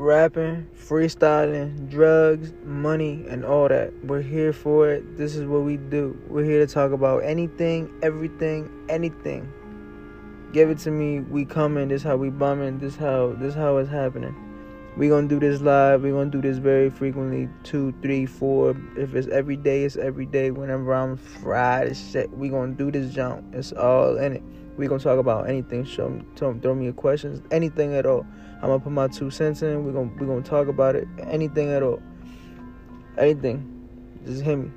[0.00, 3.92] rapping, freestyling, drugs, money, and all that.
[4.04, 5.18] We're here for it.
[5.18, 6.18] This is what we do.
[6.26, 9.52] We're here to talk about anything, everything, anything.
[10.52, 11.20] Give it to me.
[11.20, 11.88] We coming.
[11.88, 12.78] This how we bumming.
[12.78, 14.34] This how this how it's happening.
[14.96, 16.02] We gonna do this live.
[16.02, 17.48] We gonna do this very frequently.
[17.62, 18.76] Two, three, four.
[18.96, 20.50] If it's every day, it's every day.
[20.50, 23.54] Whenever I'm fried as shit, we gonna do this jump.
[23.54, 24.42] It's all in it.
[24.76, 25.84] We gonna talk about anything.
[25.84, 27.40] Show me, throw, throw me your questions.
[27.50, 28.26] Anything at all.
[28.56, 29.84] I'm gonna put my two cents in.
[29.86, 31.06] We gonna we gonna talk about it.
[31.18, 32.02] Anything at all.
[33.16, 33.88] Anything.
[34.26, 34.70] Just hit me.